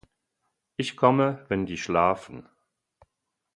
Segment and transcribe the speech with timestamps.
[0.77, 2.49] Ich komme, wenn die schlafen.